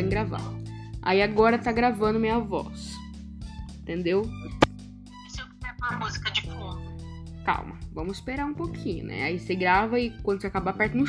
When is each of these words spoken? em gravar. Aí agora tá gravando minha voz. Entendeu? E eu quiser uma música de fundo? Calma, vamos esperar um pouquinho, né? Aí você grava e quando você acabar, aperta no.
em 0.00 0.08
gravar. 0.08 0.42
Aí 1.02 1.22
agora 1.22 1.58
tá 1.58 1.70
gravando 1.70 2.18
minha 2.18 2.38
voz. 2.38 2.92
Entendeu? 3.80 4.22
E 4.22 5.40
eu 5.40 5.46
quiser 5.46 5.74
uma 5.80 5.98
música 5.98 6.30
de 6.30 6.42
fundo? 6.42 6.82
Calma, 7.44 7.78
vamos 7.92 8.18
esperar 8.18 8.46
um 8.46 8.54
pouquinho, 8.54 9.06
né? 9.06 9.24
Aí 9.24 9.38
você 9.38 9.54
grava 9.54 10.00
e 10.00 10.10
quando 10.22 10.40
você 10.40 10.46
acabar, 10.46 10.70
aperta 10.70 10.96
no. 10.96 11.04